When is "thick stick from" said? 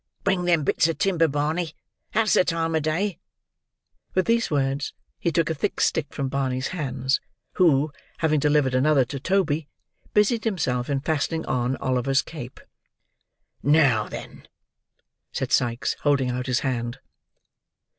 5.53-6.27